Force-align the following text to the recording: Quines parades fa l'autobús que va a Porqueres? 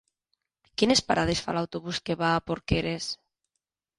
Quines 0.81 1.01
parades 1.09 1.43
fa 1.47 1.53
l'autobús 1.57 2.01
que 2.09 2.17
va 2.21 2.31
a 2.37 2.41
Porqueres? 2.47 3.11